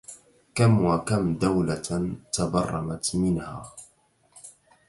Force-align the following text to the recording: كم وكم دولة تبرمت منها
كم 0.55 0.85
وكم 0.85 1.35
دولة 1.35 2.13
تبرمت 2.31 3.15
منها 3.15 3.75